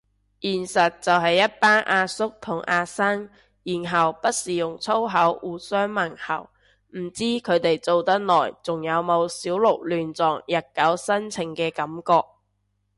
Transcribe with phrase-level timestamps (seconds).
[0.39, 3.29] 現實就係一班阿叔同阿生，
[3.61, 6.49] 然後不時用粗口互相問候，
[6.97, 12.25] 唔知佢哋做得耐仲有冇小鹿亂撞日久生情嘅感覺